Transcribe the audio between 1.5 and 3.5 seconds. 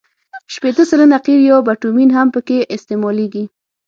بټومین هم پکې استعمالیږي